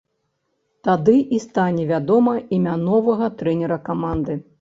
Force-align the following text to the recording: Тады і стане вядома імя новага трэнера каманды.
Тады 0.87 1.17
і 1.37 1.41
стане 1.43 1.85
вядома 1.91 2.33
імя 2.57 2.73
новага 2.87 3.29
трэнера 3.43 3.77
каманды. 3.91 4.39